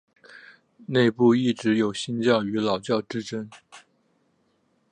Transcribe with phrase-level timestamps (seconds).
[0.87, 3.47] 内部一直有新教与老教之争。